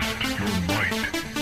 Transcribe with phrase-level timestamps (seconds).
[0.00, 1.33] Test your might.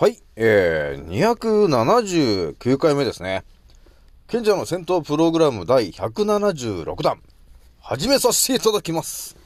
[0.00, 3.44] はいえー、279回目ですね。
[4.28, 7.20] 賢者の戦闘プログラム第176弾。
[7.82, 9.36] 始めさせていただきます。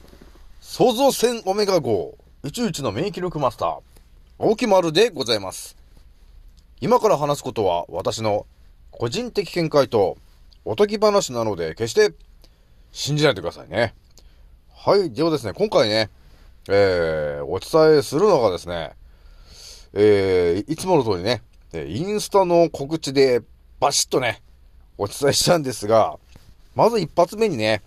[0.61, 3.79] 創造戦オメガ号、宇宙一の免疫力マスター、
[4.39, 5.75] 青木丸でございます。
[6.79, 8.45] 今から話すことは私の
[8.91, 10.15] 個人的見解と
[10.63, 12.13] おとぎ話なので決して
[12.93, 13.93] 信じないでくださいね。
[14.73, 15.11] はい。
[15.11, 16.09] ではですね、今回ね、
[16.69, 18.93] えー、お伝えするのがですね、
[19.97, 21.41] えー、いつもの通りね、
[21.73, 23.41] インスタの告知で
[23.79, 24.41] バシッとね、
[24.97, 26.17] お伝えしたんですが、
[26.75, 27.81] まず一発目にね、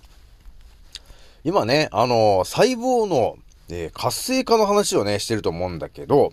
[1.45, 3.37] 今ね、あの細胞の、
[3.69, 6.33] えー、活性化の話をね、してると思うんだけど、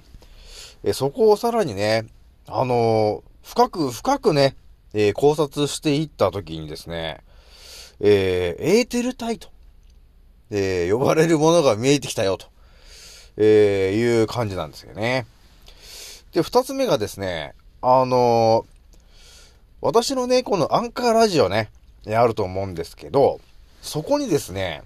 [0.83, 2.05] えー、そこをさらにね、
[2.47, 4.55] あの深く深くね、
[4.93, 7.21] え考察していったときにですね、
[7.99, 9.49] えエーテル体と、
[10.51, 12.47] え呼ばれるものが見えてきたよと、
[13.35, 15.25] えいう感じなんですよね。
[16.35, 18.65] で、二つ目がですね、あの、
[19.79, 21.71] 私のね、このアンカーラジオね、
[22.07, 23.39] あると思うんですけど、
[23.81, 24.83] そこにですね、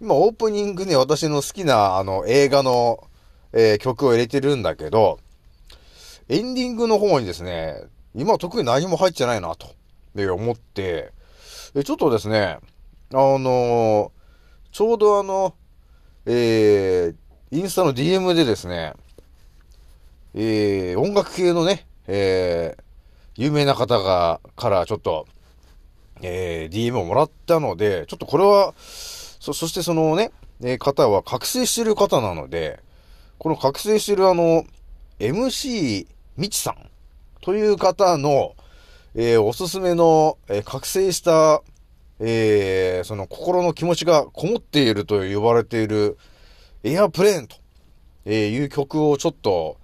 [0.00, 3.06] 今オープニングね、私の好きなあの映画の、
[3.52, 5.20] えー、曲を入れてるんだけど、
[6.30, 7.82] エンディングの方にですね、
[8.14, 9.68] 今特に何も入ってないなと、
[10.16, 11.12] 思って、
[11.84, 12.58] ちょっとですね、
[13.12, 14.10] あのー、
[14.72, 15.54] ちょうどあの、
[16.24, 17.14] えー、
[17.50, 18.94] インスタの DM でですね、
[20.36, 22.82] えー、音楽系のね、えー、
[23.36, 25.26] 有名な方が、からちょっと、
[26.22, 32.80] えー、DM をもらったので、ちょっとこれは、そ、そしてそのね、えー、方は覚醒してる方なので、
[33.38, 34.64] この覚醒してるあの、
[35.20, 36.90] MC みちさん
[37.40, 38.56] という方の、
[39.14, 41.62] えー、おすすめの、えー、覚醒した、
[42.18, 46.18] えー、その心の気持ちがこもっていると呼ばれている
[46.82, 47.56] エアプレーンと、
[48.24, 49.76] えいう曲をちょっと、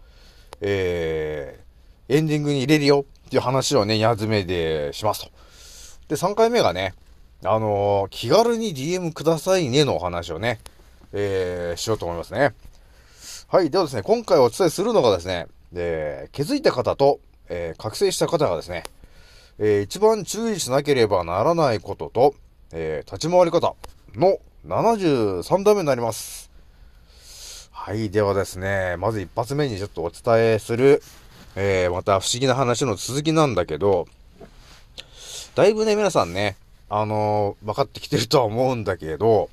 [0.61, 5.31] えー、エンディングに入れるよっていう話をね、やずめでしますと。
[6.09, 6.95] で、3回目がね、
[7.45, 10.61] あのー、気軽に DM くださいねのお話をね、
[11.13, 12.55] えー、しようと思いますね。
[13.49, 13.71] はい。
[13.71, 18.85] ではですね、今回お伝えするのがですね、えー、気づいた方と、えー、覚醒した方がですね、
[19.59, 22.35] えー、一番注意しなければならないことと、
[22.73, 23.75] えー、立ち回り方
[24.15, 26.50] の73段目になります。
[27.83, 28.11] はい。
[28.11, 31.03] ではですね、まず一発目にちょっとお伝えする、
[31.57, 34.07] えー、また不思議な話の続きなんだけど、
[35.55, 36.59] だいぶね、皆さんね、
[36.91, 39.49] あのー、分かってきてるとは思うんだけど、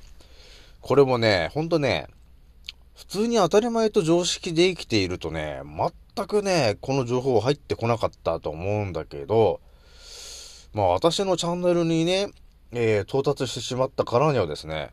[0.82, 2.06] これもね、ほんとね、
[2.94, 5.62] 普通に当たり前と常識で生きているとね、
[6.14, 9.62] 全くね、この情報入ってこなかったと思うんだけど、
[10.74, 12.28] まあ私のチャンネルにね、
[12.72, 14.90] えー、到達してしまったからにはですね、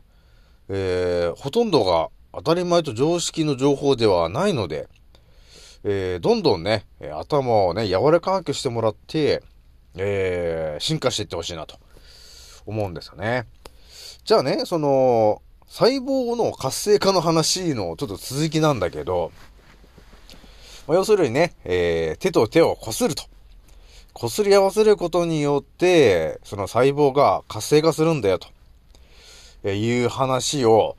[0.70, 4.88] えー、ほとんどが当たり前と常識の情報ではないので、
[5.84, 6.84] えー、どんどんね、
[7.14, 9.42] 頭をね、柔らかくしてもらって、
[9.96, 11.78] えー、進化していってほしいなと
[12.66, 13.46] 思うんですよね。
[14.24, 19.32] じゃあね、その、細胞の活性化の話のちょっと続きなんだけど、
[20.86, 23.24] まあ、要するにね、えー、手と手をこすると。
[24.12, 28.48] こすり合わせることによって、その細胞が活性化するんだよと、
[29.62, 30.96] えいう話を、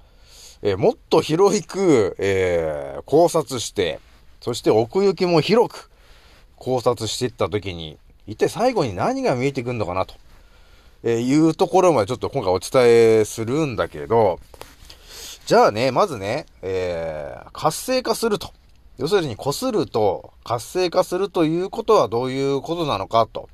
[0.61, 3.99] えー、もっと広く、えー、考察して、
[4.41, 5.89] そして奥行きも広く
[6.55, 10.15] 考察していったときに、一体最後に何が見えてくるのかなと、
[11.03, 12.83] え、いうところまでちょっと今回お伝
[13.19, 14.39] えするんだけど、
[15.45, 18.51] じゃあね、まずね、えー、活性化すると。
[18.97, 23.47] 要するに、こすると活性化するということはどういうことなのかと、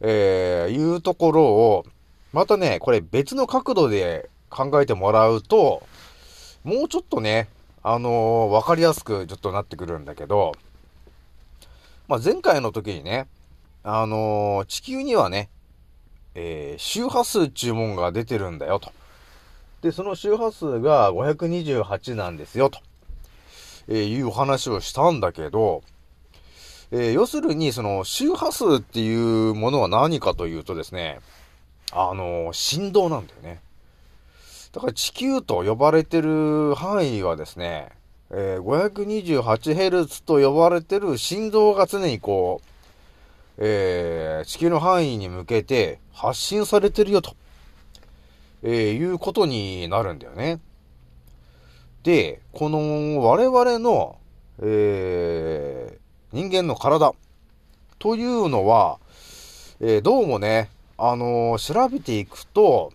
[0.00, 1.86] えー、いうところを、
[2.32, 5.82] またね、これ別の角度で考えてもらうと、
[6.64, 7.48] もうちょっとね、
[7.82, 10.52] あのー、わかりやすくちょっとなってくるんだけど、
[12.06, 13.28] まあ、前回の時にね、
[13.82, 15.48] あのー、地球にはね、
[16.34, 18.92] えー、周波数注文が出てるんだよと。
[19.80, 22.80] で、その周波数が528なんですよと、
[23.88, 25.82] えー、いうお話をしたんだけど、
[26.90, 31.20] えー、要するにその周波数っていうものは何かというとですね、
[31.92, 33.60] あのー、振動なんだよね。
[34.72, 37.90] だから地球と呼ばれてる範囲はですね、
[38.30, 42.68] えー、528Hz と呼ばれてる振動が常にこう、
[43.58, 47.34] えー、地球の範囲に向けて発信されてるよと、
[48.62, 50.60] えー、いうことになるんだよね。
[52.04, 54.18] で、この我々の、
[54.62, 57.12] えー、人間の体
[57.98, 59.00] というのは、
[59.80, 62.92] えー、どうもね、あの、調べていくと、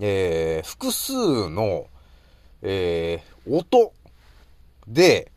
[0.00, 1.12] えー、複数
[1.48, 1.86] の、
[2.62, 3.92] えー、音
[4.86, 5.30] で、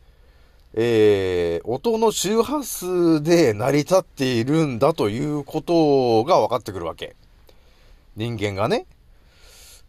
[0.74, 7.14] えー、音の周波数で成り立っているんだということが分かってくるわけ。
[8.16, 8.86] 人間がね。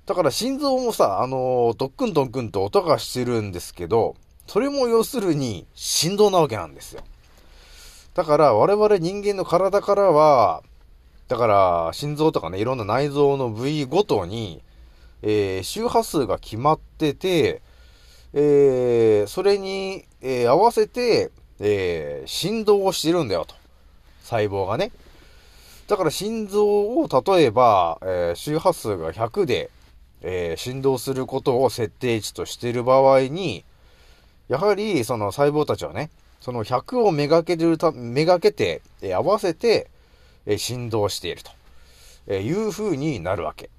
[0.06, 4.16] だから心臓もさ、あのー、ドックンドックンと音がしてるんですけど、
[4.48, 7.02] それも要するに振動なわけなんですよ。
[8.14, 10.62] だから我々人間の体からは、
[11.28, 14.62] だから、心臓とかね、いろんな内臓の部位ごとに、
[15.22, 17.62] えー、周波数が決まってて、
[18.34, 23.56] えー、それに、えー、合わせて、えー、振動をしてるんだよと。
[24.24, 24.92] 細胞がね。
[25.88, 29.70] だから心臓を例えば、えー、周波数が100で、
[30.22, 33.64] えー、振動することを設定値としている場合に、
[34.50, 36.10] やはりその細胞たちはね、
[36.42, 39.90] その100をめがけるた、めがけて、えー、合わせて、
[40.45, 41.51] え振動していると、
[42.28, 43.69] えいう風になるわけ。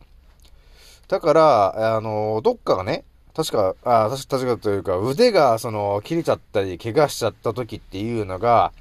[1.08, 8.72] だから、あの、どっかがね、確か、あ確か、確かというか、腕が、その、切れちゃったり、怪我しちゃった時っていうのが、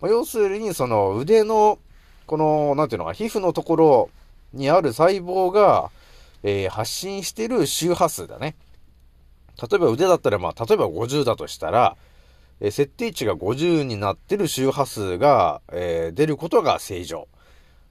[0.00, 1.78] まあ、要するに、その、腕の、
[2.26, 4.10] この、なんていうのか、皮膚のところ
[4.52, 5.90] にある細胞が、
[6.42, 8.56] えー、発信してる周波数だね。
[9.60, 11.96] 例えば腕だったら、まあ、例えば50だとしたら、
[12.60, 17.28] え、設定値が50になってる周波数が、えー、出ることが正常。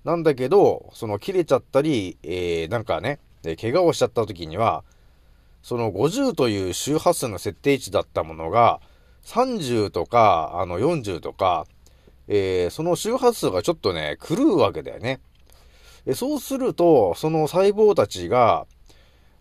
[0.03, 3.19] なんだけど、その切れちゃったり、えー、なんかね、
[3.59, 4.83] 怪我をしちゃった時には、
[5.62, 8.81] その50という周波数の設定値だったものが、
[9.25, 11.65] 30とか、あの40とか、
[12.27, 15.19] えー、その周波数がちょっとね、狂うわけだよね。
[16.07, 18.68] えそうすると、その細胞たちが、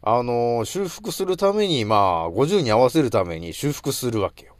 [0.03, 4.54] あのー、修復するために、まあ、50に合わせるために修復するわけよ。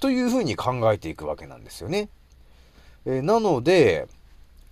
[0.00, 2.08] というふうに考えていくわけなんですよね。
[3.06, 4.06] えー、なので、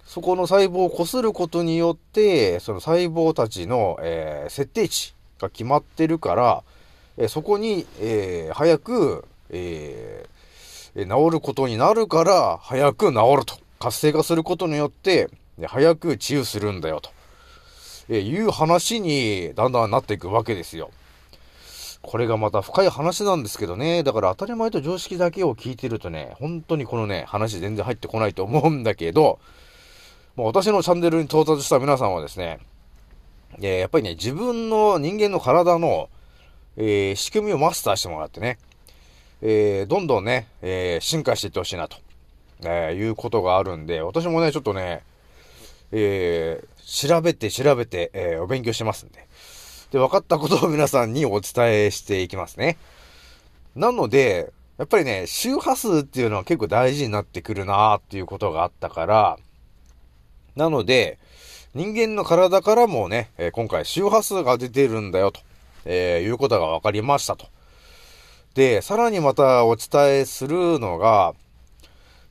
[0.04, 6.62] そこの細胞をこすることによって、その細胞たちの、えー、設定値が決まってるから、
[7.18, 10.26] えそこに、え早く、え
[10.94, 13.58] 治ることになるから、早く治ると。
[13.78, 15.30] 活性化することによって、
[15.66, 17.10] 早く治癒するんだよと。
[18.08, 20.90] えいう話にだんだんなっていくわけですよ。
[22.06, 24.04] これがまた深い話なんですけどね。
[24.04, 29.40] だから当たり前と常識だけを聞いてるとね、本当にこのね、話全然入ってこないと思うんだけど、
[30.36, 32.60] もう私のチャンネルに到達した皆さんはですね、
[33.60, 36.08] え、やっぱりね、自分の人間の体の、
[36.76, 38.58] えー、仕組みをマスターしてもらってね、
[39.42, 41.96] えー、どんどんね、え進化していってほしいなと、
[42.64, 45.02] えいうことがあるんで、私もね、ちょっとね、
[45.90, 49.25] え調べて調べて、えお勉強してますんで。
[49.90, 52.76] で、分かったことを皆さんにお伝えしていきますね。
[53.74, 59.38] なので、やっぱりね、周波数っていうのは結構大事になってくるなーっていうことがあったから、
[60.54, 61.18] なので、
[61.74, 65.40] 人間の体からもね、え今回周波数が出てるんだよと、
[65.84, 67.46] えー、いうことが分かりましたと。
[68.54, 71.34] で、さらにまたお伝えするのが、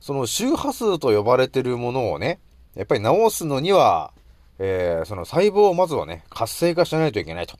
[0.00, 2.40] その周波数と呼ばれてるものをね、
[2.74, 4.12] やっぱり治すのには、
[4.58, 7.56] えー、その細胞をまずはね、活性化しないといけないと、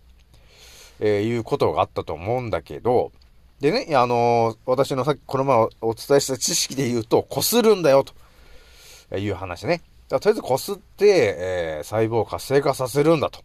[1.01, 3.13] えー、いうことがあったと思うんだけど、
[3.61, 9.83] でね、あのー、私のさっきこの前お伝えした知識で言うと、擦るんだよ、という話ね。
[10.09, 13.41] とりあえず擦って、え細胞を活性化させるんだと、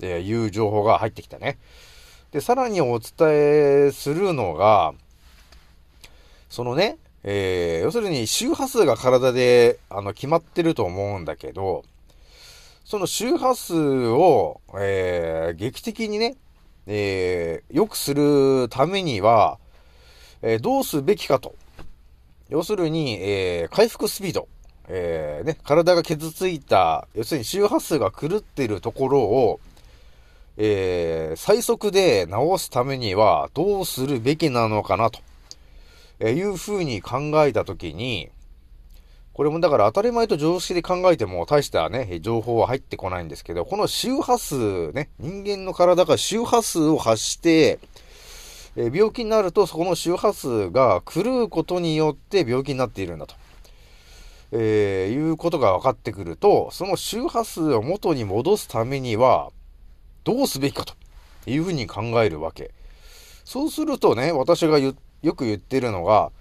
[0.00, 1.58] えいう情報が入ってきたね。
[2.30, 4.94] で、さらにお伝えするのが、
[6.48, 11.84] そのね、えー、要するに周波数が体であの決まってると思うんだけど、
[12.88, 16.36] その周波数を、えー、劇的にね、
[16.86, 19.58] えー、良くするためには、
[20.40, 21.54] えー、どうすべきかと。
[22.48, 24.48] 要するに、えー、回復スピード、
[24.88, 29.60] えー、ね、体が傷ついた、要するに周波数が狂っているところを、
[30.56, 35.20] えー、最速で治すためにはどうするべきなのかなと、
[36.20, 38.30] えいうふうに考えたときに、
[39.38, 47.78] これもだから当たり前と常識で考えても大したね、情報は入ってこないんですけど、この周波数ね、人間の体が周波数を発して、
[48.74, 53.36] え病気になるとそこの周波数が狂うことによって病気になっているんだと。
[54.50, 59.52] えー、いうことが分かってくると、その周波数を元に戻すためには、
[60.24, 60.94] どうすべきかと
[61.46, 62.72] いうふうに考えるわけ。
[63.44, 64.94] そうするとね、私がよ
[65.36, 66.32] く言ってるのが、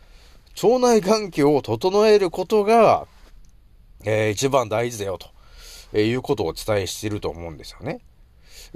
[0.63, 3.07] 腸内環境を整えることが、
[4.03, 5.27] えー、一番大事だよと、
[5.93, 7.99] えー、いうことをお伝えしていると思うんですよね。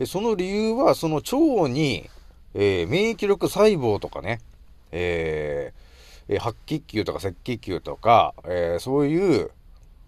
[0.05, 2.09] その理由は、その腸に、
[2.53, 4.39] えー、免疫力細胞とかね、
[4.91, 9.49] えー、白血球とか赤血球とか、えー、そういう、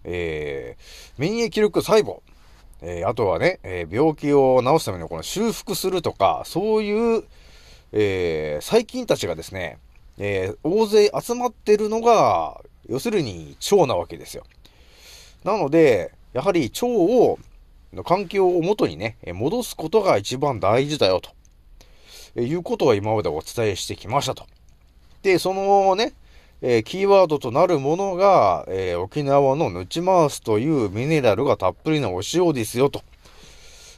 [0.04, 2.20] えー、免疫力細胞、
[2.82, 7.24] えー、あとはね、えー、病気を治すためにこの修復するとか、そういう、
[7.92, 9.78] えー、細菌たちがですね、
[10.18, 14.44] えー、大勢集まってるのが、要するに腸なわけですよ。
[15.42, 17.38] なので、やはり腸を、
[17.92, 21.30] の環境を元にね、戻すことが一番大事だよと、
[22.36, 24.46] えいうことは今までお伝えしてきましたと。
[25.22, 26.12] で、そのね、
[26.60, 33.02] えー、キーワードとなるものが、えー、沖縄のヌチマースというミネラルがたっぷりのお塩ですよと、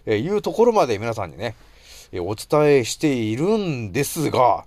[0.04, 1.54] えいうところまで皆さんにね、
[2.12, 4.64] えお伝えしているんですが、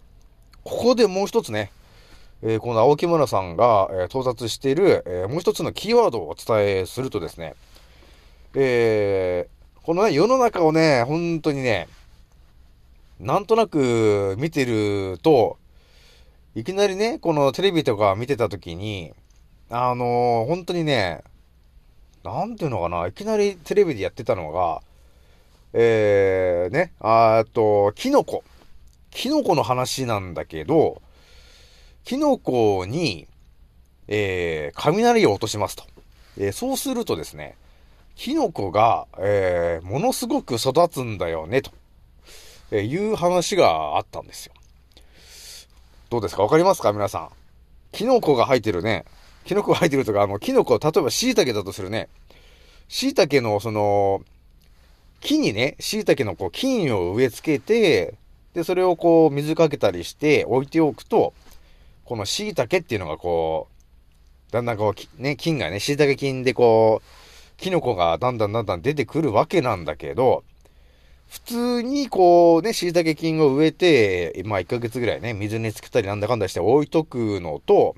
[0.64, 1.72] ここでもう一つね、
[2.42, 7.56] えー、この青木村さんが、えー、到達している、えー、もう一つのキーワードをお伝えするとですね、
[8.56, 9.48] え
[9.84, 11.88] このね、世の中をね、本当にね、
[13.20, 15.58] なんとなく見てると、
[16.56, 19.14] いきなりね、このテレビとか見てた時に、
[19.70, 21.24] あの本当にね、
[22.24, 24.82] なんていうのかな、いきなりテレビでやってたのが、
[25.74, 28.44] えー、ね、あっと、キノコ。
[29.12, 31.02] キノコの話なんだけど、
[32.04, 33.28] キノコに、
[34.08, 35.84] えー、雷を落としますと。
[36.38, 37.56] えー、そうするとですね、
[38.16, 41.72] キノコが、えー、ものすごく育つんだよね、と、
[42.72, 44.54] えいう話があったんですよ。
[46.10, 46.44] どうですか？
[46.44, 46.92] わかりますか？
[46.92, 47.30] 皆さん。
[47.92, 49.06] キノコが生えてるね。
[49.46, 52.10] キノコが生えてるとか、あの、キノコ、例えば椎茸だとするね。
[52.88, 54.22] 椎茸の、その、
[55.22, 58.16] 木にね、椎茸のこう、菌を植え付けて、
[58.60, 61.34] で、それをこう、水かけたりして置いておくと、
[62.04, 63.70] この椎茸っていうのがこ
[64.50, 70.44] う、だんだんこう、ね、菌がね、椎茸菌でこう、キノコがだんだんだんだん出てくるわけなんだけど、
[71.30, 77.96] 普通にこうね、椎茸菌を植えて、まあ1ヶ月ぐらいね、水につけたりなんだかんだして置いとくのと、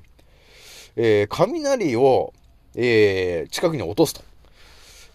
[0.94, 2.32] えー、雷を、
[2.76, 4.22] えー、近くに落とすと。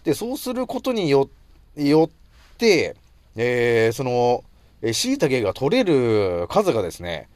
[0.04, 1.30] で、そうすることによ
[1.72, 2.96] って、
[3.36, 4.44] えー、その、
[4.82, 7.28] えー、椎茸が取れる数がですね、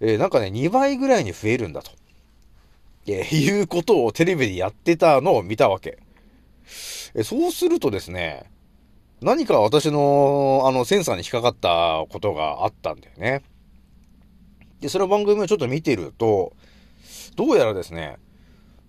[0.00, 1.90] えー、なんかね、2倍ぐらいに増えるんだと。
[3.06, 5.98] えー、いうことをテレビでやってたのを見たわけ。
[7.14, 8.50] え、そうするとですね、
[9.20, 13.42] 何か私の、あの、センサーに引っかかったことがあったんだよね。
[14.80, 16.52] で、その番組をちょっと見てると、
[17.34, 18.18] どうやらですね、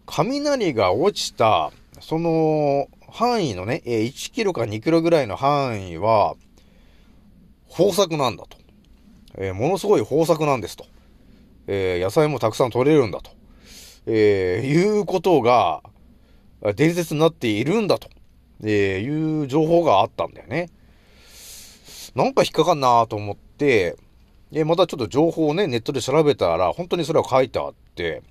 [0.06, 6.36] 雷が落ちた、その、範囲のね、1キロか2キロぐらいの範囲は、
[7.70, 8.58] 豊作なんだと。
[9.38, 10.86] えー、ものすごい豊作なんですと。
[11.68, 13.32] えー、野菜もたくさん取れるんだと。
[14.06, 15.82] えー、いうことが、
[16.76, 18.10] 伝説になっているんだと、
[18.64, 20.70] えいう情報があったんだよね。
[22.16, 23.96] なんか引っかかんなと思って、
[24.52, 28.24] えまたちょっと情報をね、ネットで調べたら、本当にそれは書いてあって、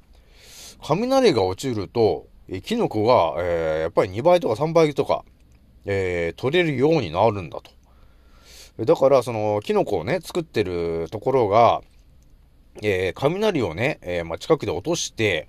[0.82, 5.24] 雷が落ちると、えキノコが、えー、やっぱり2倍とか3倍とか、
[5.84, 7.70] えー、取れるようになるんだと。
[8.84, 11.82] だから、その、キノコをね、作ってるところが、
[12.80, 15.48] えー、雷をね、えー、まあ、近くで落として、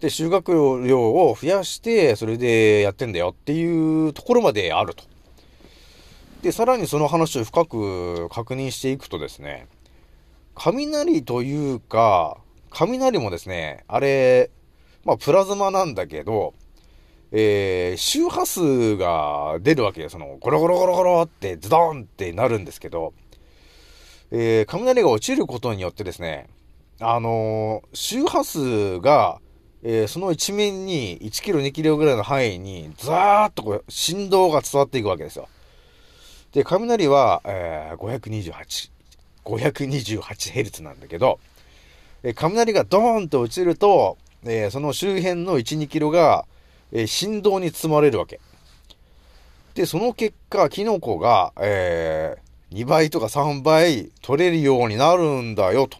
[0.00, 5.04] で、収穫量を増やして、それでやってんだよっていうところまであると。
[6.42, 9.66] で、さらにその話を深く確認していくとですね、
[10.54, 12.38] 雷というか、
[12.70, 14.50] 雷もですね、あれ、
[15.04, 16.54] まあ、プラズマなんだけど、
[17.36, 20.08] えー、周波数が出るわけよ。
[20.08, 23.12] その、ゴロゴロゴロゴロってズドンってなるんですけど、
[24.30, 26.46] えー、雷が落ちることによってですね、
[27.00, 29.40] あのー、周波数が、
[29.82, 35.48] えー、その一面に1キロ2キロぐらいの範囲に、ザーッとこう振動が伝わっていくわけですよ。
[36.52, 38.90] で、雷は、えー、528、
[39.44, 41.40] 528Hz なんだけど、
[42.22, 46.46] えー、雷がドーンと落ちると、えー、その周辺の1、2キロが、
[46.94, 48.40] え、振動に包まれるわけ。
[49.74, 55.98] で、その結果、キノコが、えー、2倍とか3倍取れるようになるんだよ、と。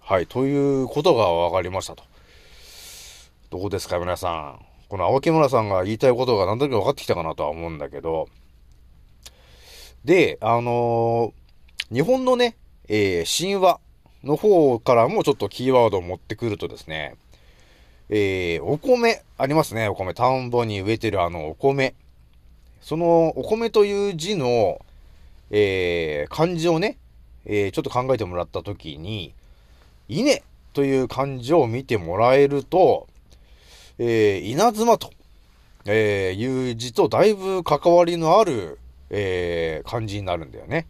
[0.00, 2.02] はい、ということが分かりましたと。
[3.50, 4.64] どうですか、皆さん。
[4.88, 8.28] この青木村さんが言いたいことが何となく分かってきたかなとは思うんだけど。
[10.06, 12.56] で、あのー、日本のね、
[12.88, 13.78] えー、神話
[14.24, 17.16] の方からもちょっとキーワードを持ってくるとですね、
[18.12, 20.14] えー、お米、ありますね、お米。
[20.14, 21.94] 田んぼに植えてるあのお米。
[22.80, 24.80] そのお米という字の、
[25.52, 26.98] えー、漢字をね、
[27.46, 29.32] えー、ちょっと考えてもらったときに、
[30.08, 33.06] 稲という漢字を見てもらえると、
[33.98, 35.12] えー、稲妻と、
[35.86, 40.88] え、いう字とだいぶ関わりのある、えー、漢字になるんだよね。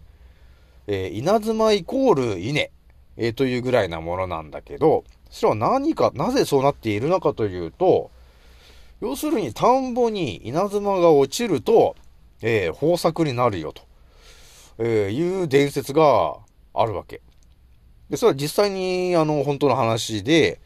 [0.86, 2.70] え、稲妻イコール稲、
[3.18, 8.10] え、というぐらいなものなんだけど、それは何か、なぜそうなっているのかというと、
[9.00, 11.96] 要するに田んぼに稲妻が落ちると、
[12.42, 13.82] えー、豊作になるよと、
[14.78, 16.36] えー、いう伝説が
[16.74, 17.22] あるわけ。
[18.10, 20.60] で、それは実際に、あの、本当の話で、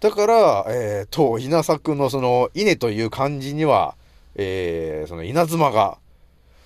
[0.00, 3.96] だから、えー、と、稲作のその、稲という漢字には、
[4.34, 5.98] えー、その稲妻が、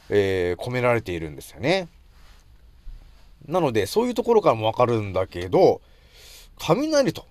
[0.09, 1.89] えー、込められているんですよね。
[3.49, 5.81] なので、そういうところからもわかるんだけど、
[6.59, 7.27] 雷と、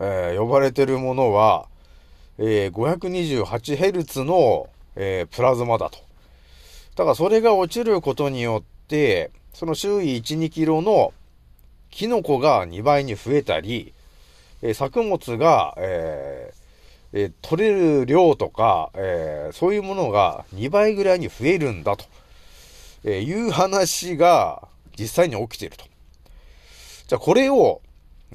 [0.00, 1.66] えー、呼ばれているものは、
[2.38, 5.98] えー、528Hz の、えー、プラズマだと。
[6.96, 11.12] だからそれが落ちることによって、その周囲1、2キロの
[11.90, 13.94] キノコが2倍に増えたり、
[14.62, 16.66] えー、作物が、えー
[17.12, 22.04] えー、取れる量とか、え、そういうものが2倍ぐらいに増えるんだと、
[23.04, 24.68] え、いう話が
[24.98, 25.84] 実際に起きていると。
[27.06, 27.80] じゃあこれを、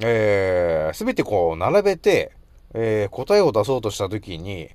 [0.04, 2.32] えー、すべてこう並べて、
[2.74, 4.70] えー、答えを出そうとしたときに、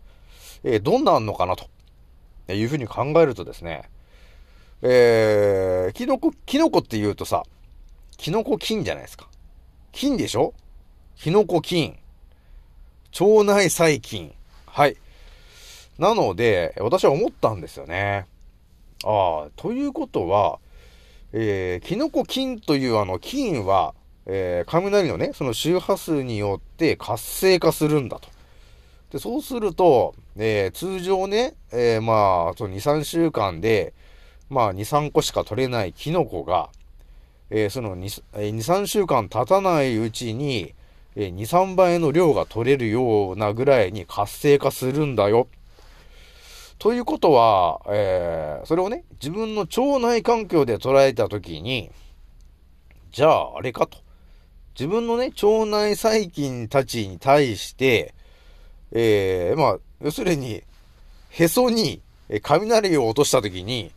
[0.62, 1.68] えー、どんなんのかなと、
[2.52, 3.88] いうふうに考えるとですね、
[4.82, 7.42] えー、キノコ、キノコって言うとさ、
[8.16, 9.28] キノコ菌じゃないですか。
[9.92, 10.54] 菌でしょ？
[11.16, 11.98] キノコ菌。
[13.18, 14.32] 腸内細菌。
[14.66, 14.96] はい。
[15.98, 18.26] なので、私は思ったんですよね。
[19.04, 20.58] ああ、ということは、
[21.32, 23.94] えー、キノコ菌というあの菌は、
[24.26, 28.28] えー、雷のね、その周波数によって活性化するんだと。
[29.10, 33.94] で、そうすると、えー、通常ね、えー、まあ、その2、3週間で、
[34.50, 36.70] まあ、2、3個しか取れないキノコが、
[37.50, 40.74] えー、その2、2、3週間経たないうちに、
[41.14, 45.46] えー、2、3倍の量が取れるようなぐらいに活性化するんだよ。
[46.78, 51.90] ということは、えー、それをね、自分の腸内環境で捉えたときに、
[53.12, 54.05] じゃあ、あれかと。
[54.78, 58.14] 自分のね、腸内細菌たちに対して、
[58.92, 60.62] えー、まあ、要するに、
[61.30, 62.02] へそに
[62.42, 63.90] 雷を落としたときに、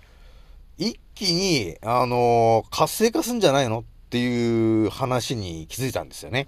[0.77, 6.47] 一気に、あのー、活性化すんじゃないのっていう話に気づいたんですよね。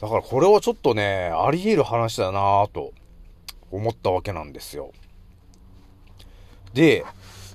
[0.00, 2.92] だからこれはちょっとね、あり得る話だなぁと
[3.70, 4.92] 思ったわけなんですよ。
[6.74, 7.02] で、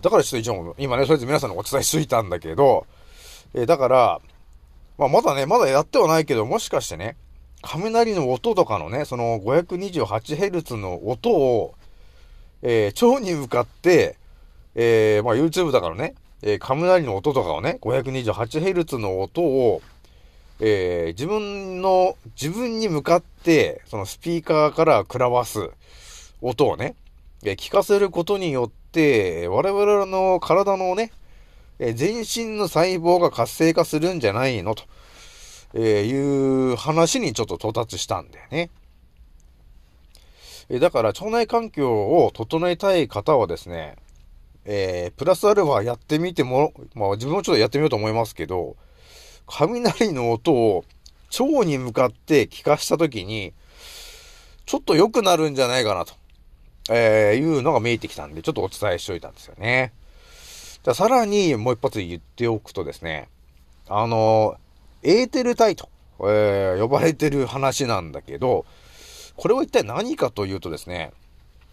[0.01, 2.87] だからちょっと一応、今ね、それで皆さんにお伝えしといたんだけど、
[3.53, 4.21] え、だから、
[4.97, 7.17] まあ、まだね、まだやってはないけど、もしかしてね、
[7.61, 11.73] 雷の音とかのね、その 528Hz の音を、
[12.61, 14.17] えー、腸に向かって、
[14.75, 19.81] えー、まあ、YouTube だからね、えー、雷の音とかをね、528Hz の音を、
[20.59, 25.69] えー、自分の、自分に向かって、そのスピーカーから食らわす
[26.41, 26.95] 音をね、
[27.43, 31.11] えー、聞かせることによって、我々の体のね、
[31.79, 34.75] え全身の細胞が活性化するんじゃないの？
[34.75, 34.83] と、
[35.73, 38.69] えいう話にちょっと到達したんだよね。
[40.69, 43.95] えだから腸内環境を整えたい方はですね、
[44.65, 48.77] えー、プラスアルファやってみても、まあ自分もちょっとやってみようと思いますけど、
[49.45, 50.85] 雷の音を
[51.37, 53.53] 腸に向かって聞かしたときに、
[54.65, 56.13] ちょっと良くなるんじゃないかなと、
[56.89, 59.91] えー、いうのが見えてきたんで、ちょっとお伝えしといたんですよね。
[60.83, 63.29] じゃさらにもう一発言っておくとですね、
[63.87, 64.57] あの、
[65.01, 65.87] エーテル体と、
[66.19, 68.65] えー、呼ばれてる話なんだけど、
[69.37, 71.13] これは一体何かというとですね、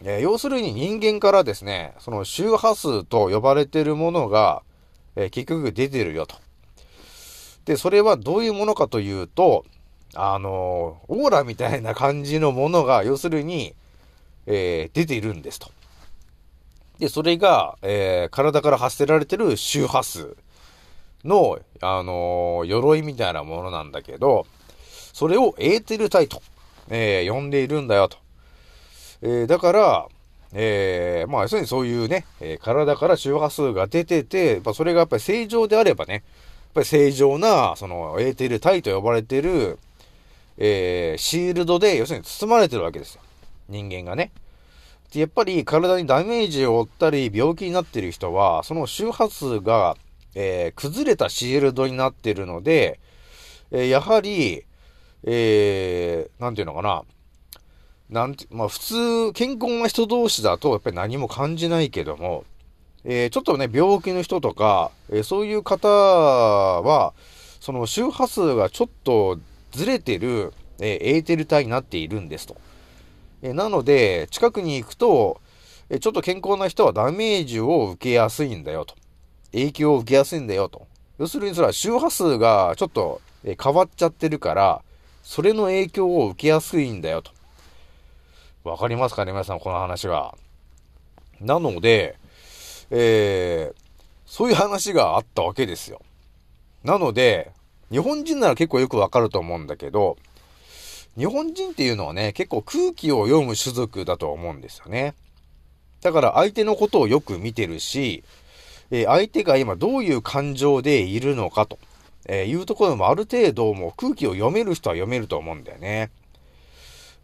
[0.04, 4.62] えー、要するに人間からですね、その周波数と呼ばれてるものが、
[5.16, 6.36] えー、結局出てるよと。
[7.64, 9.64] で、それはどういうものかというと、
[10.14, 13.74] あのオーラみたいな感じのものが、要するに、
[14.46, 15.70] え出ているんですと。
[17.00, 20.36] で、それが、えー、体から発せられてる周波数
[21.24, 24.46] の、あのー、鎧みたいなものなんだけど、
[25.14, 26.42] それをエーテル体と、
[26.90, 28.18] えー、呼んでいるんだよと。
[29.22, 30.08] えー、だから、
[30.52, 36.22] えー、まあ、要するにそういうね、えー、体から周波数が出てて、やっぱそれがやっぱり正常であればね、やっ
[36.74, 39.78] ぱり正常な、その、エーテル体と呼ばれてる、
[40.58, 43.22] えー、シールドで、要するに包まれてるわけですよ。
[43.70, 44.32] 人間がね。
[45.10, 49.96] で、やっぱり体にダメージを負ったり、病気になってる人は、その周波数が、
[50.34, 53.00] えー、崩れたシールドになってるので、
[53.72, 54.64] えー、やはり、
[55.24, 57.02] えー、なんていうのかな、
[58.08, 62.44] なんて、まあ普通、健康な人同士だとやっぱり何も感じないけども、
[63.04, 67.14] えー、ちょっとね、病気の人とか、えー、そういう方は、
[67.60, 69.38] その周波数がちょっと
[69.72, 72.56] ずれてる、えー、エーテル体になっているんですと。
[73.42, 75.40] えなので、近くに行くと、
[75.88, 78.94] えちょっと健康な人はダメージを受けやすいんだよと。
[79.52, 80.86] 影響を受けやすいんだよと。
[81.18, 84.82] 要するにそれは周波数がちょっと、え変わっちゃってるから、
[85.22, 87.32] それの影響を受けやすいんだよと。
[88.64, 90.36] わかりますかね皆さん、この話は。
[91.40, 92.16] なので、
[92.90, 93.80] えー、
[94.26, 96.02] そういう話があったわけですよ。
[96.84, 97.52] なので、
[97.90, 100.16] 日本人なら結構よくわかると思うんだけど、
[101.16, 105.14] 日本人っていうのはね、結構空気を読む種族だと思うんですよね。
[106.02, 108.24] だから相手のことをよく見てるし、
[108.90, 111.78] えー、相手が今どういう感情でいるのかと、
[112.26, 116.10] えー、いうところもある程度もう空気を読める人は読めると思うんだよね。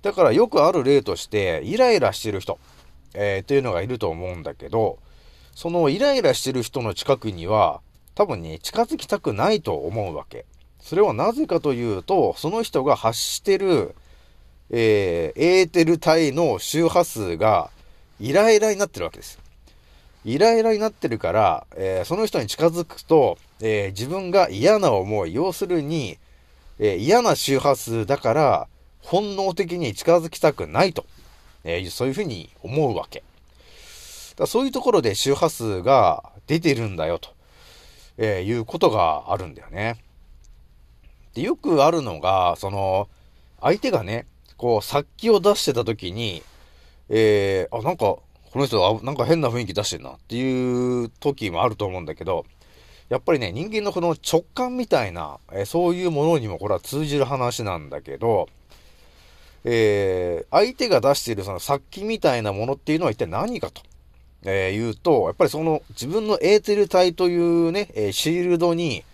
[0.02, 2.58] だからよくある例として、イライラしてる人、
[3.14, 4.98] えー、っていうのがいると思うんだけど、
[5.54, 7.80] そのイライラしてる人の近くには、
[8.14, 10.44] 多分ね、近づきたくないと思うわけ。
[10.86, 13.96] それはなぜかというと、その人が発してる、
[14.70, 17.70] えー、エーテル体の周波数が
[18.20, 19.40] イライラになってるわけです。
[20.24, 26.18] イライラになってるから、えー、その人に近づくと、えー、自分が嫌な思い、要するに、
[26.78, 28.68] えー、嫌な周波数だから、
[29.00, 31.04] 本能的に近づきたくないと、
[31.64, 33.24] えー、そういうふうに思うわけ。
[34.36, 37.30] だそういうところで周波数が出てるんだよと、
[38.18, 40.05] えー、いうことがあるんだよね。
[41.36, 43.08] で、よくあるのが、その、
[43.60, 46.42] 相手がね、こう、殺気を出してた時に、
[47.10, 52.46] えー、あ、なんか、この人、なんか変な雰囲気出してんなっていう時もあると思うんだけど、
[53.10, 58.48] やっぱりね、人間のこの直感みたいな、えー、そういうものにもこれは通じる話なんだけど、
[59.64, 63.82] えー、相手が出しているその殺気みたいなものっていうのは一体何かと、
[64.44, 69.04] えー、言うと、やっぱりその自分のエーテル体というね、え、シールドに、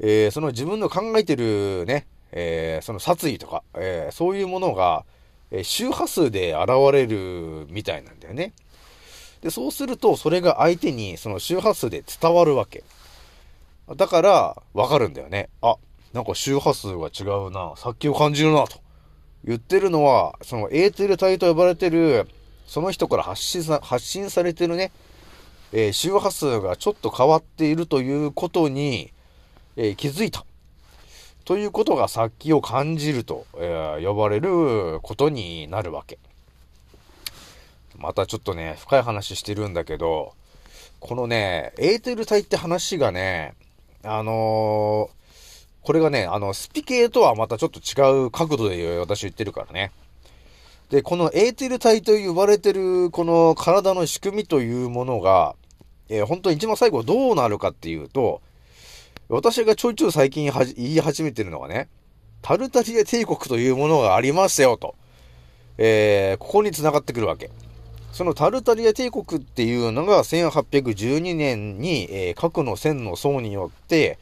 [0.00, 5.04] えー、その自分の考えてるね、えー、その殺意とか、えー、そういうものが、
[5.50, 8.52] え、周波数で現れるみたいなんだよね。
[9.40, 12.84] で、そうすると、それが相手にその周波数で伝わるわけ。
[13.96, 15.48] だから、わかるんだよね。
[15.62, 15.76] あ、
[16.12, 18.78] なんか周波数が違うな、殺気を感じるな、と。
[19.44, 22.28] 言ってるのは、そのエーテル体と呼ばれてる、
[22.66, 24.90] その人から発信さ、発信されてるね、
[25.72, 29.12] えー、周波数がちょっと変わっているということに、
[29.78, 30.44] えー、気づいた。
[31.44, 36.18] ということが殺気を感じると、えー、呼ばれることになるわけ。
[37.96, 40.34] またちょっとね、深い話してるんだけど、
[40.98, 43.54] このね、エーテル体って話がね、
[44.02, 45.10] あの
[45.82, 49.92] これがね、あの、スピ系とはまたちょっと違う角度で私言ってるからね。
[50.90, 55.54] で、このエーテル体と言われてる、この体の仕組みというものが、
[56.08, 58.42] えー、本当に一番最後どうなるかっていうと、
[59.28, 61.88] 私がちょいちょい最近言い始めてるのがね、
[62.40, 64.94] タルタリア帝国というものがありましたよと。
[65.76, 67.50] えー、ここに繋がってくるわけ。
[68.12, 74.18] そのタルタリア帝国っていうのが1812年に、えー、核の線の層によって、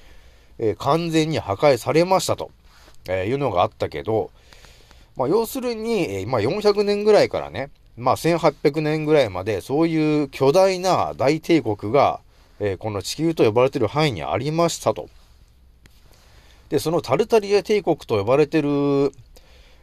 [0.58, 2.50] えー、完全に破壊されましたと、
[3.08, 4.32] えー、いうのがあったけど、
[5.16, 12.20] まあ、要するに、えー、まあ、400年ぐらいからね、まあ、1800年ぐらいまで、そういう巨大な大帝国が、
[12.60, 15.08] えー、この地球と呼ばれている範囲にありましたと。
[16.68, 19.12] で、そのタルタリア帝国と呼ばれてる、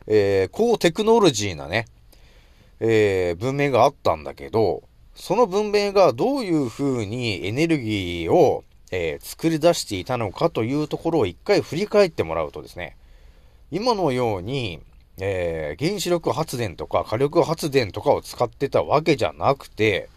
[0.08, 1.86] えー、高テクノロジーなね、
[2.80, 4.84] えー、文明があったんだけど、
[5.16, 8.64] その文明がどういう風にエネルギーを
[8.96, 12.96] えー、作り出していたのかというところを一回振り返ってもらうとですね、
[13.72, 14.82] 今のように、
[15.18, 20.10] えー、原子力発電とか火力発電とかを使ってたわけじゃなくて、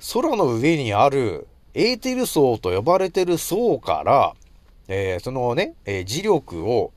[0.00, 4.34] 空の上にあるエーテル層と呼ばれてる層から、
[4.88, 6.92] えー、そのね、えー、磁力を、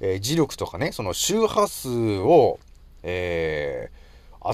[0.00, 2.58] えー、磁力とかね、その周波数を、
[3.04, 3.90] え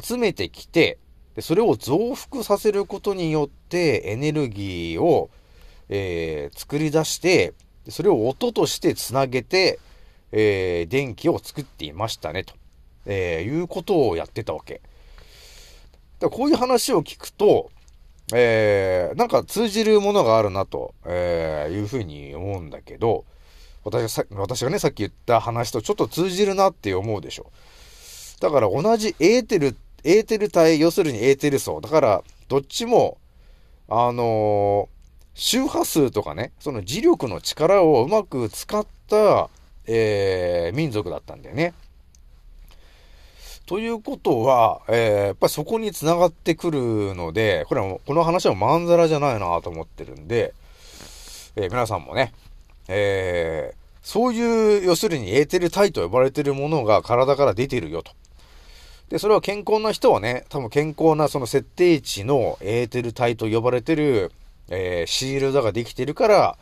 [0.03, 0.99] 集めてきて、
[1.35, 5.31] でそれを増幅させることによってエネルギーを、
[5.89, 7.55] え、作り出して、
[7.89, 9.79] それを音としてつなげて、
[10.33, 12.55] え、電気を作っていましたね、と、
[13.07, 14.81] え、いうことをやってたわけ。
[16.21, 17.71] だこういう話を聞くと、
[18.35, 23.25] えー、なんか通じるものがあるなと、えー、いうふうに思うんだけど、
[23.85, 27.51] 私がさ私がね、さっき言った話とちょっと通じるなって思うでしょ。
[28.41, 31.81] だから同じエーテル、エーテル体、要するにエーテル層。
[31.81, 33.19] だから、どっちも、
[33.89, 34.99] あのー、
[35.35, 39.49] 周波数とかね、その磁力の力をうまく使った、
[39.87, 41.73] えー、民族だったんだよね。
[43.69, 50.55] ということは、えー、やっぱりそこに繋がってくるので、これは、この話はまんざらじゃないなと思ってるんで、
[51.55, 52.33] えー、皆さんもね、
[52.89, 58.13] えー、そういう、要するにエーテル体と呼ばれてるものが体から出てるよと。
[59.11, 64.33] で、それは健康な人はね、多分健康なその設定値のエーテル体と呼ばれてる、
[64.71, 66.59] え、シールドができてるから、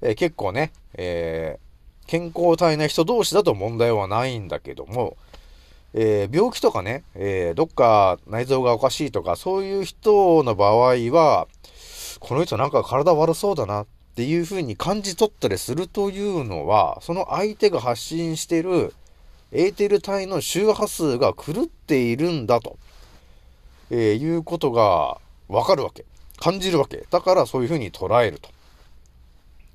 [0.00, 1.58] え、結構ね、え、
[2.06, 5.18] 健康体な人同士だと問題はないんだけども、
[5.92, 11.48] えー、病気とかね、えー、どっか内臓がおかしいとか、そういう人の場合は、
[12.20, 18.94] この人なんか体悪そうだなっていう風に感じ取ったりするというのは、その相手が発信してる
[19.52, 22.78] エーテル体の周波数が狂っているんだと、
[23.90, 26.04] えー、いうことがわかるわけ。
[26.38, 27.04] 感じるわけ。
[27.10, 28.48] だからそういう風に捉えると。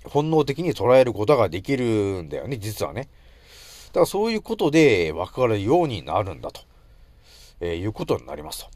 [0.06, 3.08] 本能的に捉えることができるんだよね、実はね。
[3.96, 6.60] だからそういうことで分かるようになるんだと、
[7.62, 8.70] えー、いうことになりますと。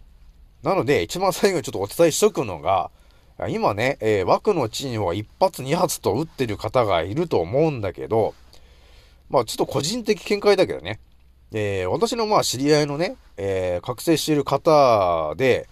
[0.63, 2.89] なので、一番最後にちょっとお伝えしとくのが、
[3.49, 8.33] 今ね、えー、枠の地には1発2発と撃ってる方がいると思うんだけど、
[9.29, 11.01] まあちょっと個人的見解だけどね、
[11.51, 15.67] えー、私のまあ知り合いのね、えー、覚醒している方で、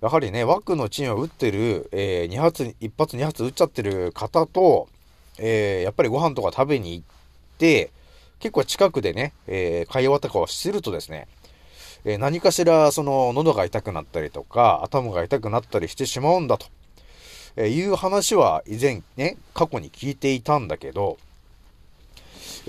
[0.00, 4.88] やはりね、枠のチンを打ってる、えー、2発、1発2発撃っちゃってる方と、
[5.38, 7.04] えー、やっぱりご飯とか食べに行っ
[7.58, 7.90] て、
[8.38, 11.26] 結構近くでね、えー、会話とかをしてるとですね、
[12.04, 16.66] えー、何かしら、その、喉が痛くなったりとか、頭が痛くなったりしてしまうんだと、
[17.56, 21.16] えいう話は以前ね、過去に聞いていたんだけど、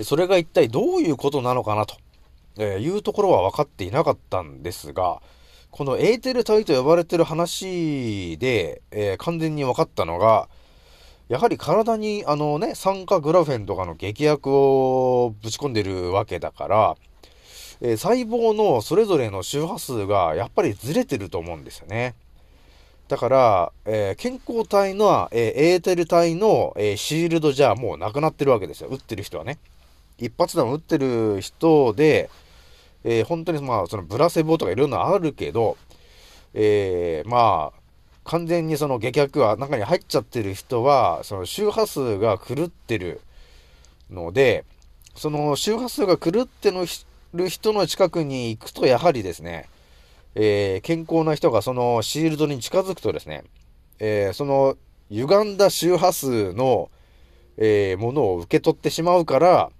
[0.02, 1.96] それが一体どういうことなのかなと、
[2.58, 5.20] えいうところは分かっていなかったんですが、
[5.70, 10.48] このエーテル体と呼ばれてる話で、えー、完全に分かったのが、
[11.28, 16.96] やはり体にあのね、酸化グラフェンとかの劇薬をぶち込んでるわけだから、
[17.82, 22.14] えー、細胞のそれぞれの周波数がやっぱりずれてると思うんですよね。
[23.08, 28.88] だから、えー、健康体の、えー、エーテル体の、えシールドじゃもうなくなってるわけですよ。
[28.88, 29.58] 打ってる人はね。
[30.18, 32.30] 一発弾打ってる人で、
[33.04, 35.76] え本当にまあ、そのブラセボとかいろんなあるけど、
[36.54, 37.77] えまあ、
[38.28, 43.22] 完全にその下脚は中に入っちゃってる人は、その周波数が狂ってる
[44.10, 44.66] ので、
[45.14, 46.70] その周波数が狂って
[47.32, 49.70] る人の近くに行くと、やはりですね、
[50.34, 53.44] えー、健康な人がそのシールドに近づくとですね、
[53.98, 54.76] えー、その
[55.08, 56.90] 歪んだ周波数の、
[57.56, 59.70] えー、ものを受け取ってしまうから、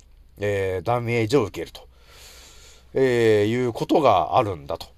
[0.40, 1.86] えダメージを受けると、
[2.94, 4.97] えいうことがあるんだと。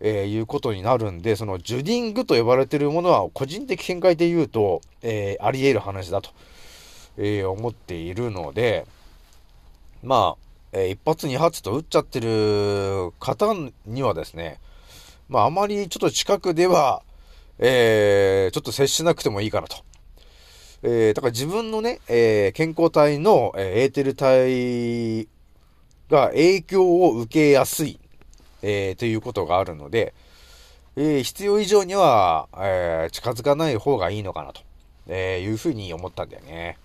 [0.00, 6.30] えー、いうことになるんで、そのジュディングと呼ばれているものは個人的見解で言うと、えー、あり得る話だと、
[7.16, 8.86] えー、思っているので、
[10.02, 13.54] まあ、えー、一発二発と撃っちゃってる方
[13.86, 14.60] にはですね、
[15.28, 17.02] まああまりちょっと近くでは、
[17.58, 19.76] えー、ちょっと接しなくてもいいかなと。
[20.82, 25.28] えー、だから自分のね、えー、健康体の、えー、エーテル体
[26.08, 27.98] が影響を受けやすい
[28.62, 30.14] えー、ということがあるので、
[30.96, 34.62] えー、必要以上には、えー、近づかない方がいいのかなと、
[35.08, 36.76] えいうふうに思ったんだよね。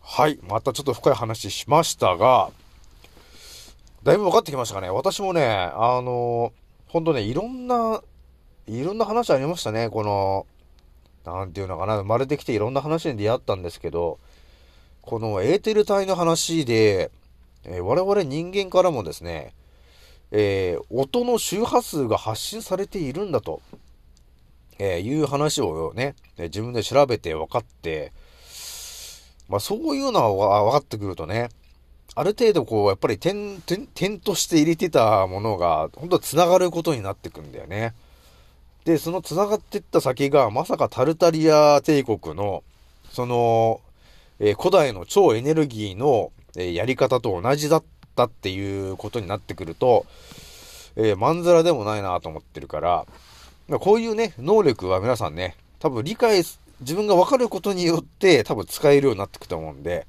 [0.00, 0.38] はい。
[0.42, 2.50] またちょっと深い話しましたが、
[4.02, 4.90] だいぶ分かってきましたかね。
[4.90, 6.52] 私もね、あの
[6.88, 8.02] ほんとね、いろんな、
[8.66, 9.88] いろんな話ありましたね。
[9.90, 10.46] この、
[11.24, 14.18] なんていうのかな、生まれてきていろんな話に出会ったんですけど、
[15.02, 17.10] このエーテル体の話で、
[17.64, 19.54] えー、我々人間からもですね、
[20.34, 23.60] えー、音の周波数が発信されているんだと、
[24.78, 28.12] えー、いう話をね、自分で調べて分かって、
[29.48, 31.50] まあそういうのは分かってくるとね、
[32.14, 37.94] ある程度こう、やっぱり点、点、点として入れてたものが、本当は繋がることになってくんだよね。
[38.84, 42.64] で、その繋がってった先が、まさかタルタリア帝国の、
[43.10, 43.80] その、
[44.40, 50.06] えー、古代の超エネルギーの、えー、やり方と同じだっったっていうことになってくると、
[50.96, 53.06] えー、まんざらでもないなと思ってるから、
[53.78, 56.44] こういうね、能力は皆さんね、多分理解、
[56.80, 60.06] 自分がわかることによって多分使えるようになってくと思うんで、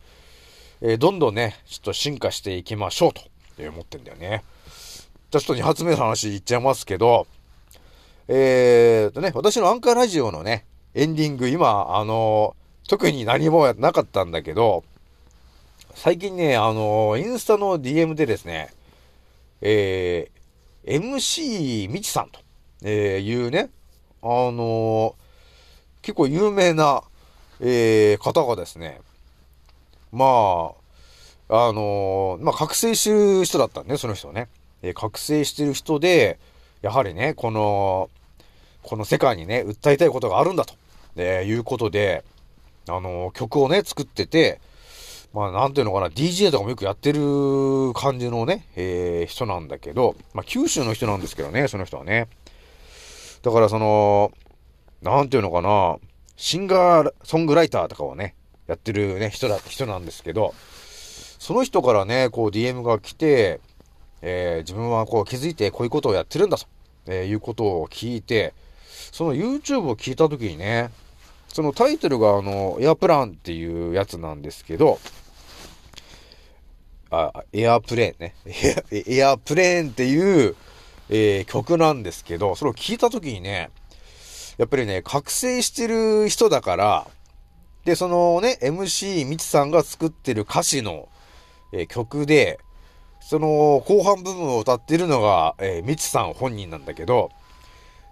[0.81, 3.21] えー、どんどんね、ちょっと進化していきましょうと、
[3.57, 4.43] え思ってんだよね。
[5.31, 7.25] じゃあちょっと2発目の話言っちゃいますけど、
[8.27, 12.55] えーとね、私のアンカーラジオのね、エンディング、今、あの、
[12.87, 14.83] 特に何もなかったんだけど、
[15.95, 18.73] 最近ね、あの、インスタの DM でですね、
[19.61, 22.39] えー、MC みちさんと、
[22.83, 23.69] えいうね、
[24.21, 25.15] あの
[26.01, 27.03] 結構有名な、
[27.61, 28.99] え方がですね、
[30.11, 30.73] ま
[31.49, 34.49] あ、あのまあ、覚醒してる人だったんね、その人ね。
[34.81, 36.39] え覚醒してる人で、
[36.81, 38.09] やはりね、この、
[38.81, 40.73] この世界にね、訴えたいことがあるんだと、
[41.15, 42.25] えいうことで、
[42.89, 44.59] あの曲をね、作ってて、
[45.33, 52.27] まあ、なんていうのかな、DJ とかもよくやってる感じのね、えー、人なんだけど、まあ、九州の人なんですけどね、その人はね。
[53.41, 54.31] だからその、
[55.01, 55.97] なんていうのかな、
[56.37, 58.35] シンガーソングライターとかをね、
[58.67, 60.53] やってるね、人だ、人なんですけど、
[61.39, 63.59] その人からね、こう DM が来て、
[64.21, 66.65] えー、自分はこう気づいてこういうことをやってるんだと、
[67.07, 68.53] えー、いうことを聞いて、
[69.11, 70.91] その YouTube を聞いたときにね、
[71.49, 74.99] そのタイトルがあの、エアプランっていうやつなんですけど、
[77.13, 78.35] あ、エアープレーンね。
[79.07, 80.55] エアープレーンっていう、
[81.09, 83.69] えー、曲なんですけど、それを聞いたときにね、
[84.57, 87.07] やっぱりね、覚醒してる人だから、
[87.85, 91.07] で、そのね、MC みちさんが作ってる歌詞の、
[91.71, 92.59] えー、曲で、
[93.19, 97.29] その後半部分を歌ってるのが、えー、みちさん本人なんだけど、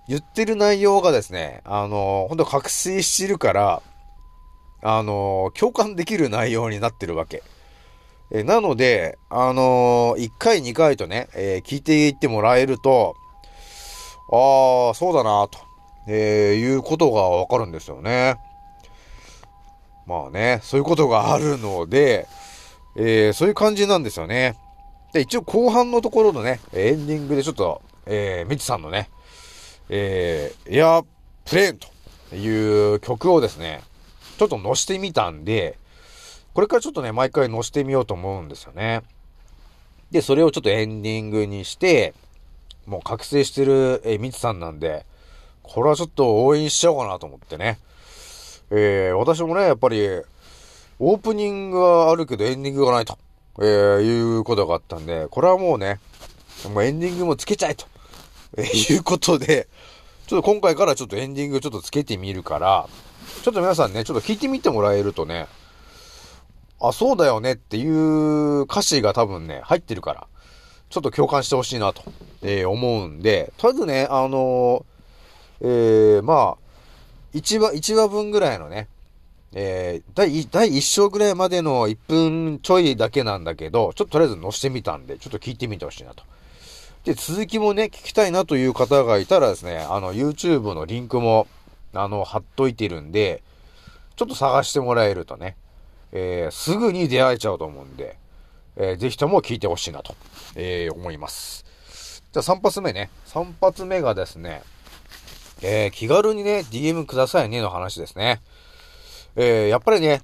[0.07, 3.81] 言ってる内容がですね、あのー、ほんと覚醒してるから、
[4.83, 7.43] あのー、共感できる内容になってるわけ。
[8.33, 13.15] えなので、あのー、1回2回とね、えー、聞いていってもらえると、
[14.31, 15.59] ああ、そうだなと、
[16.07, 18.37] えー、いうことがわかるんですよね。
[20.07, 22.27] まあね、そういうことがあるので、
[22.95, 24.55] え、そういう感じなんですよね。
[25.13, 29.09] で、一応後半のところのね、エンディングでちょっと、えー、ミチさんのね、
[29.89, 31.03] えー、エア
[31.45, 33.81] プレーンという曲をですね、
[34.37, 35.77] ちょっと載してみたんで、
[36.53, 39.03] これからちょっとね、毎回載せてみようと思うんですよね。
[40.11, 42.13] で、それをちょっとエンディングにして、
[42.85, 45.05] もう覚醒してる、えー、みつさんなんで、
[45.63, 47.79] これはちょっと応援しちゃおうかなと思ってね。
[48.69, 50.07] えー、私もね、やっぱり、
[50.99, 53.17] オープニングはあるけどエンディングがないと、
[53.59, 55.99] えー、いうことがあったんで、これはもうね、
[56.65, 57.85] もうエンディングもつけちゃえと、
[58.57, 59.67] えー、いうことで、
[60.27, 62.87] ちょっと今回からちょっとエンディングちょっとつけてみるから、
[63.43, 65.47] ちょっと皆さんね、ちょっと聞いてみてもらえるとね、
[66.81, 70.27] あ、そうだよねっていう歌詞が多分ね、入ってるから、
[70.89, 72.03] ちょっと共感してほしいなと、
[72.41, 76.57] えー、思うんで、とりあえずね、あのー、えー、まあ、
[77.33, 78.87] 1話、1話分ぐらいのね、
[79.53, 86.23] えー、第、第1章ぐらいまでの1分ちょいだけなんだけど、ちょっととりあえず載せてみたんで、ちょっと聞いてみてほしいなと。
[87.03, 91.47] で、続きもね、聞きたいなという方がいたらですね、あの、YouTube のリンクも、
[91.93, 93.43] あの、貼っといてるんで、
[94.15, 95.57] ちょっと探してもらえるとね、
[96.11, 98.17] えー、すぐに出会えちゃうと思うんで、
[98.75, 100.15] えー、ぜひとも聞いてほしいなと、
[100.55, 101.65] えー、思います。
[102.31, 103.09] じゃあ3発目ね。
[103.27, 104.61] 3発目がですね、
[105.61, 108.41] えー、気軽にね、DM くださいねの話ですね。
[109.35, 110.21] えー、やっぱりね、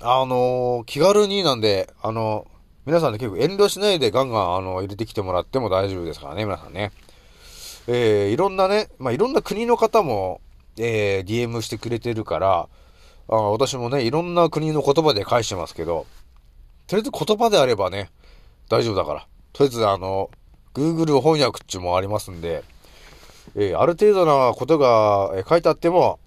[0.00, 2.46] あのー、気軽になんで、あの、
[2.86, 6.92] 皆さんね、結構遠慮しないでガンガン、あの、入れてきてもらっても大丈夫ですからね、皆さんね。
[7.86, 10.40] え、いろんなね、まあ、いろんな国の方も、
[10.78, 12.68] え、DM してくれてるから、
[13.30, 16.06] あ私もね、いろんな国の言葉で返してますけど、
[16.88, 18.10] とりあえず言葉であればね、
[18.68, 19.26] 大丈夫だから。
[19.52, 20.30] とりあえずあの、
[20.74, 22.64] Google 翻訳っちゅうもありますんで、
[23.54, 26.18] えー、ある程度なことが書いてあっても、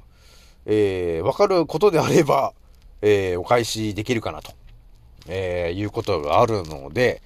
[0.65, 2.53] えー、わかることであれば、
[3.01, 4.53] えー、お返しできるかなと、
[5.27, 7.21] えー、いうことがあるので、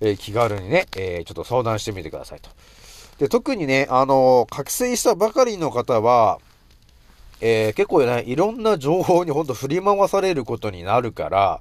[0.00, 2.50] えー、気軽にね、えー、ちょっと相談してみてくださいと。
[3.18, 6.40] で、特にね、あの覚醒したばかりの方は、
[7.40, 11.60] えー、結構ね、いろんな情報にほんと振り回されることになるから、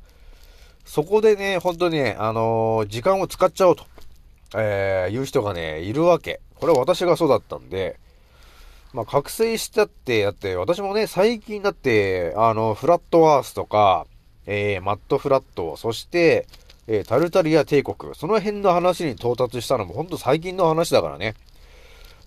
[0.86, 3.86] そこでね、本当にね、あのー、時間を使っちゃおうと、
[4.56, 6.42] えー、いう人がね、いるわけ。
[6.56, 8.00] これは私がそうだったんで、
[8.94, 14.06] まあ、覚醒したって、やって、私もね、最近だって、あの、フラットアースとか、
[14.46, 16.48] えー、マットフラット、そして、
[16.86, 21.34] えー、タルタリア帝国、その辺の話に到達したのも、ほんと最近の話だからね。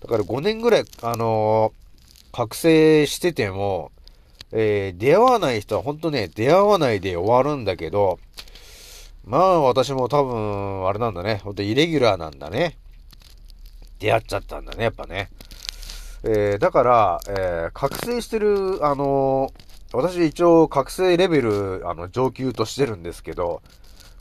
[0.01, 1.86] だから5年ぐらい、あのー
[2.37, 3.91] 覚醒してても、
[4.51, 8.19] えー、出会わない人は本当ね、出会わないで終わるんだけど、
[9.25, 12.77] まあ私も多分、あれなんだね、ほんとイレギュラーなんだね。
[13.97, 15.31] 出会っちゃったんだね、やっぱね。
[16.21, 23.63] えー、だから、えー、覚醒してる、あのー、私一応覚醒レベル、あの、上級としてるんですけど、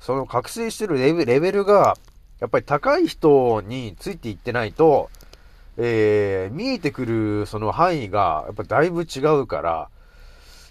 [0.00, 1.98] その覚醒してるレベレベルが、
[2.40, 5.10] やっぱり高い人についていってないと、
[5.78, 9.88] えー、見えてくるその範囲が、やっぱだいぶ違うから、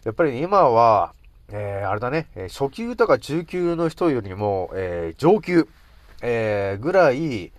[0.04, 1.14] やっぱり今は、
[1.50, 5.68] えー、あれだね、初級とか中級の人よりも、えー、上級、
[6.22, 7.52] えー、ぐらい、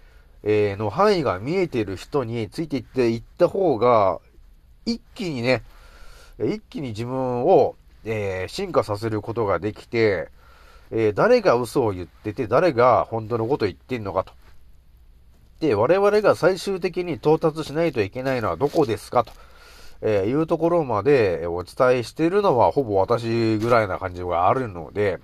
[0.43, 4.21] えー、の範囲が見えてる人についていっていった方が、
[4.85, 5.63] 一気にね、
[6.39, 10.29] 一気に自分を、えー、進化させることができて、
[10.91, 14.33] えー、誰が嘘を言ってて、誰が本当のこと言ってんのかと。
[15.61, 19.33] で、我々が最終的に到達しないといけないのはどこですかと、
[20.03, 25.19] えー、いうところまでお伝えしているのはほぼ私ぐらいな感じがあるので、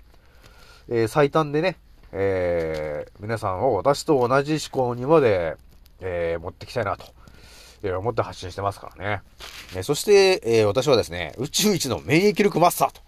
[0.88, 1.76] えー、最短でね、
[2.12, 5.56] えー、皆さんを私と同じ思考にまで、
[6.04, 7.04] え持ってきたいなと、
[7.84, 9.22] え思って発信してますからね。
[9.76, 13.00] えそして、え私はですね、宇宙一の免疫力マスターと、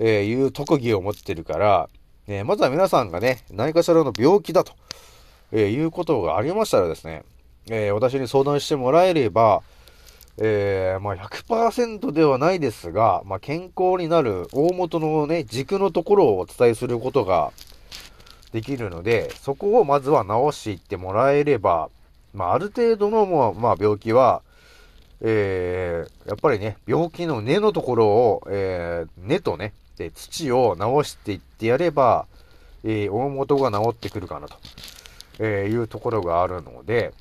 [0.00, 1.88] えいう特技を持ってるから、
[2.28, 4.74] えまずは皆さんがね、何かしらの病気だと、
[5.52, 7.24] えー、いうことがありましたらですね、
[7.68, 9.62] えー、私に相談してもらえれば、
[10.38, 17.52] えー、まあ100%ではないですが、まあ、健康になる大元のね、軸のところをお伝えすることが
[18.52, 21.90] できるので、そこをまずは治していってもらえれば、
[22.34, 24.42] まあ、ある程度の、まあ、病気は、
[25.20, 32.26] えー、やっぱりね、病気の根のところを、えー、根とね、で土を治していってやれば、
[32.84, 34.56] えー、大元が治ってくるかなと。
[35.40, 37.12] えー、いうところがあるので、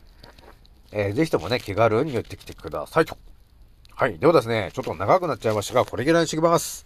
[0.92, 3.18] えー、ぜひともね、気軽に言ってきてくださいと。
[3.96, 4.20] はい。
[4.20, 6.86] ではですね、ちょっと長くなっちゃいましたが、これぐらいにしてきます。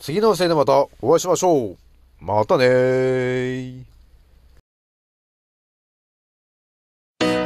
[0.00, 1.76] 次のせいでまたお会いしましょう。
[2.20, 3.90] またねー。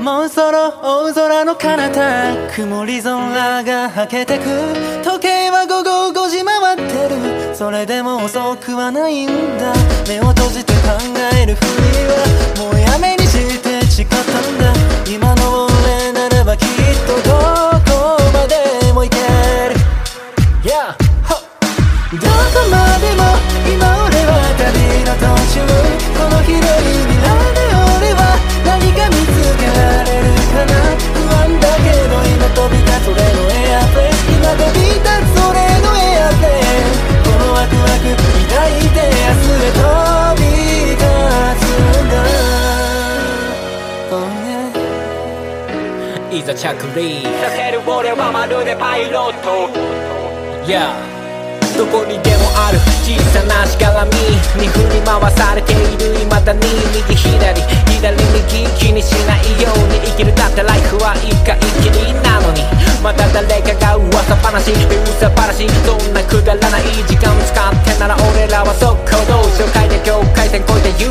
[0.05, 4.45] もうそろ大空の彼方曇り空がはけてく
[5.03, 9.73] 時計は午後5時回ってるそれでも遅くはないんだ
[10.07, 10.91] 目を閉じて考
[11.41, 11.67] えるふり
[12.05, 13.24] はもうやめに
[13.95, 14.75] して誓ったんだ。
[15.09, 16.67] 今の俺ならばきっ
[17.07, 17.31] とど
[17.87, 19.19] こまでも行け
[19.69, 19.77] る。
[20.65, 20.97] Yeah
[22.11, 22.29] どこ
[22.71, 23.23] までも
[23.71, 24.67] 今俺は旅
[25.05, 25.23] の途
[25.55, 25.63] 中。
[26.19, 27.04] この広い
[46.45, 49.69] ざ着陸させる俺はまるでパイロット
[50.67, 51.14] Yeah
[51.77, 52.79] どこにでもある。
[53.03, 54.11] 小さなしがらみ
[54.63, 56.15] に振り回されている。
[56.23, 56.61] 未だに
[56.95, 57.61] 右左
[57.99, 60.35] 左右気にしないように生きる。
[60.35, 62.63] だってライフは一回きりなのに。
[63.03, 64.71] また誰かが噂話。
[64.71, 65.67] 噂話。
[65.83, 71.11] そんなくだらない時間使ってなら俺らは速攻動紹介で境界線越えて You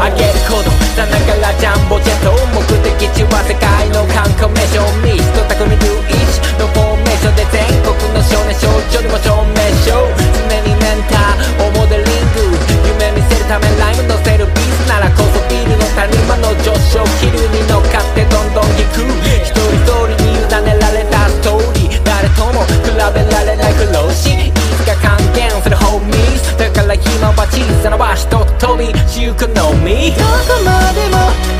[0.00, 0.70] あげること。
[0.96, 9.94] さながらジャンボジェット目的地は世界の観光名所ミスト匠ルイチのフォーメーションで全国の少年少女にも証明常
[10.62, 12.56] にメンターをモデリング。
[12.86, 19.02] 夢見せるためライム乗せるビースならこそビルの谷間の上昇気流に乗っかってどんどん行く。
[19.42, 22.02] 一人一人に委ねられたストーリー。
[22.04, 30.10] 誰とも比べられない苦労しいつか還元するホーミーだから今は小さな場所と飛びしゆくのみ。
[30.12, 31.57] どこまでも